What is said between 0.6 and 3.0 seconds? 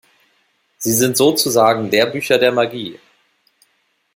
Sie sind sozusagen Lehrbücher der Magie.